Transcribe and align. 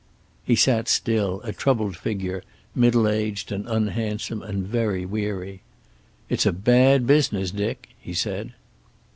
He 0.43 0.55
sat 0.55 0.87
still, 0.87 1.41
a 1.43 1.53
troubled 1.53 1.95
figure, 1.95 2.41
middle 2.73 3.07
aged 3.07 3.51
and 3.51 3.67
unhandsome, 3.67 4.41
and 4.41 4.65
very 4.65 5.05
weary. 5.05 5.61
"It's 6.27 6.47
a 6.47 6.51
bad 6.51 7.05
business, 7.05 7.51
Dick," 7.51 7.89
he 7.99 8.15
said. 8.15 8.53